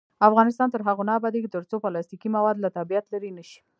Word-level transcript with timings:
افغانستان 0.27 0.67
تر 0.71 0.81
هغو 0.87 1.03
نه 1.09 1.13
ابادیږي، 1.19 1.49
ترڅو 1.55 1.75
پلاستیکي 1.83 2.29
مواد 2.35 2.57
له 2.63 2.69
طبیعت 2.77 3.05
لرې 3.13 3.31
نشي. 3.37 3.59